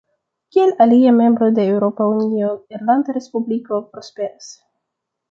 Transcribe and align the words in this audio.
Kiel 0.55 0.71
aliaj 0.85 1.11
membroj 1.17 1.49
de 1.59 1.65
Eŭropa 1.73 2.07
Unio, 2.13 2.49
Irlanda 2.77 3.15
Respubliko 3.19 3.83
prosperas. 3.91 4.49